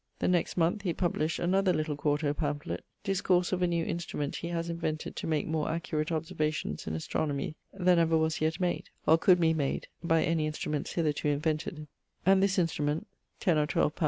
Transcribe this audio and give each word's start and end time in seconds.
The 0.17 0.27
next 0.27 0.57
moneth 0.57 0.81
he 0.81 0.93
published 0.95 1.37
another 1.37 1.71
little 1.71 1.95
4to 1.95 2.35
pamphlet, 2.35 2.83
Discourse 3.03 3.51
of 3.51 3.61
a 3.61 3.67
new 3.67 3.85
instrument 3.85 4.37
he 4.37 4.47
haz 4.47 4.67
invented 4.67 5.15
to 5.15 5.27
make 5.27 5.45
more 5.45 5.69
accurate 5.69 6.11
observations 6.11 6.87
in 6.87 6.95
astronomy 6.95 7.55
then 7.71 7.99
ever 7.99 8.17
was 8.17 8.41
yet 8.41 8.59
made, 8.59 8.89
or 9.05 9.19
could 9.19 9.39
be 9.39 9.53
made 9.53 9.89
by 10.03 10.23
any 10.23 10.47
instruments 10.47 10.93
hitherto 10.93 11.27
invented, 11.27 11.85
and 12.25 12.41
this 12.41 12.57
instrument 12.57 13.05
(10 13.41 13.59
or 13.59 13.67
12 13.67 13.93
_li. 13.93 13.99